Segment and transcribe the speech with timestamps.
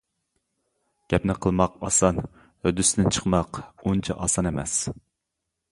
[1.13, 4.79] گەپنى قىلماق ئاسان ھۆددىسىدىن چىقماق ئۇنچە ئاسان ئەمەس.